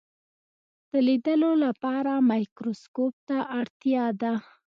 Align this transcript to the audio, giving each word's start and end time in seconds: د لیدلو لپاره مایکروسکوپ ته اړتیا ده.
د 0.91 0.93
لیدلو 1.07 1.51
لپاره 1.65 2.11
مایکروسکوپ 2.29 3.13
ته 3.27 3.37
اړتیا 3.59 4.05
ده. 4.21 4.33